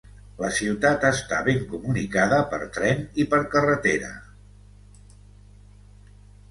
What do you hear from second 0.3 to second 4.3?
La ciutat està ben comunicada per tren i per carretera.